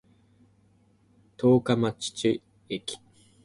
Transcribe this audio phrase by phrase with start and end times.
[1.37, 2.99] 十日町駅